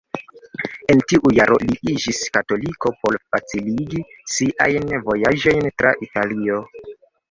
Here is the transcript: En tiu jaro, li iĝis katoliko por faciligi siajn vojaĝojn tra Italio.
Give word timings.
En 0.93 1.03
tiu 1.11 1.31
jaro, 1.39 1.57
li 1.65 1.75
iĝis 1.91 2.23
katoliko 2.39 2.95
por 3.05 3.21
faciligi 3.29 4.05
siajn 4.35 4.93
vojaĝojn 5.09 5.75
tra 5.81 5.99
Italio. 6.13 6.63